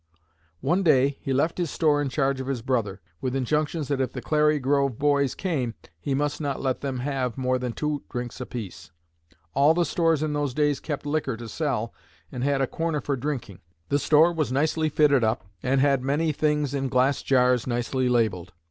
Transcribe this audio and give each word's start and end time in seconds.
One 0.61 0.81
day 0.81 1.19
he 1.21 1.31
left 1.31 1.59
his 1.59 1.69
store 1.69 2.01
in 2.01 2.09
charge 2.09 2.41
of 2.41 2.47
his 2.47 2.63
brother, 2.63 2.99
with 3.21 3.35
injunctions 3.35 3.87
that 3.89 4.01
if 4.01 4.11
the 4.13 4.19
'Clary 4.19 4.57
Grove 4.57 4.97
boys' 4.97 5.35
came 5.35 5.75
he 5.99 6.15
must 6.15 6.41
not 6.41 6.59
let 6.59 6.81
them 6.81 7.01
have 7.01 7.37
more 7.37 7.59
than 7.59 7.71
two 7.71 8.01
drinks 8.09 8.41
apiece. 8.41 8.89
All 9.53 9.75
the 9.75 9.85
stores 9.85 10.23
in 10.23 10.33
those 10.33 10.55
days 10.55 10.79
kept 10.79 11.05
liquor 11.05 11.37
to 11.37 11.47
sell 11.47 11.93
and 12.31 12.43
had 12.43 12.61
a 12.61 12.65
corner 12.65 12.99
for 12.99 13.15
drinking. 13.15 13.59
The 13.89 13.99
store 13.99 14.33
was 14.33 14.51
nicely 14.51 14.89
fitted 14.89 15.23
up, 15.23 15.43
and 15.61 15.79
had 15.81 16.01
many 16.01 16.31
things 16.31 16.73
in 16.73 16.89
glass 16.89 17.21
jars 17.21 17.67
nicely 17.67 18.09
labelled. 18.09 18.53